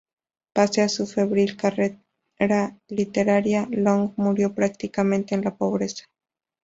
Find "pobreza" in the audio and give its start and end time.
5.55-6.05